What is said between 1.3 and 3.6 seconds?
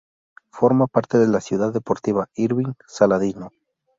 Ciudad Deportiva Irving Saladino.